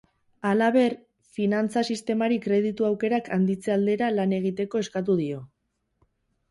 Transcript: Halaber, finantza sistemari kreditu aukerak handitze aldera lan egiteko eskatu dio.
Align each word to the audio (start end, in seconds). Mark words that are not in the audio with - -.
Halaber, 0.51 0.95
finantza 1.37 1.83
sistemari 1.95 2.39
kreditu 2.47 2.89
aukerak 2.91 3.31
handitze 3.37 3.77
aldera 3.77 4.13
lan 4.19 4.37
egiteko 4.41 4.85
eskatu 4.87 5.21
dio. 5.25 5.49